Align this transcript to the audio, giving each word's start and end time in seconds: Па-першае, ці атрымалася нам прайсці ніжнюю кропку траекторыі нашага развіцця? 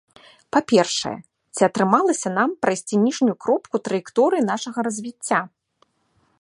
Па-першае, 0.55 1.11
ці 1.57 1.61
атрымалася 1.67 2.29
нам 2.39 2.49
прайсці 2.65 2.95
ніжнюю 3.05 3.35
кропку 3.47 3.75
траекторыі 3.89 4.43
нашага 4.51 4.77
развіцця? 4.89 5.39